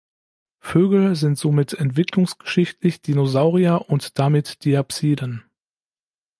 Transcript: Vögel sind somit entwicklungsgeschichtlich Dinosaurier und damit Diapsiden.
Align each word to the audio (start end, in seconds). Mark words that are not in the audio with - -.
Vögel 0.57 1.15
sind 1.15 1.37
somit 1.37 1.73
entwicklungsgeschichtlich 1.73 3.03
Dinosaurier 3.03 3.85
und 3.87 4.17
damit 4.17 4.65
Diapsiden. 4.65 5.43